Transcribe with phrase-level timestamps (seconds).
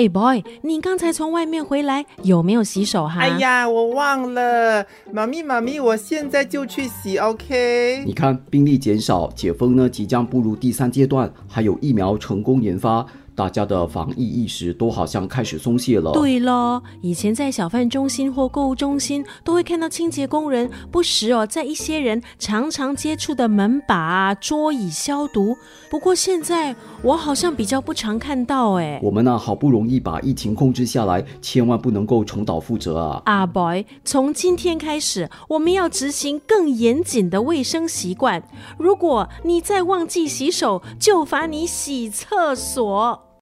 [0.00, 3.20] 哎，boy，你刚才从外面回来，有没有洗手哈？
[3.20, 8.02] 哎呀，我忘了，妈咪妈咪，我现在就去洗，OK？
[8.06, 13.04] 你看，病例减少，解封呢即将步入第三阶段，还有疫苗成功研发。
[13.40, 16.12] 大家的防疫意识都好像开始松懈了。
[16.12, 25.56] 对了，以前在小贩中心或购物中心，都会看到清洁工人不时哦，在一些人常常接触的门把啊、桌椅消毒。
[25.90, 29.00] 不过现在我好像比较不常看到哎。
[29.02, 33.22] 我们呢，好不容易把疫情控制下来，千万不能够重蹈覆辙啊！
[33.24, 38.42] 啊，boy，从今天开始，我们要执行更严谨的卫生习惯。
[38.76, 43.29] 如果你再忘记洗手，就罚你洗厕所。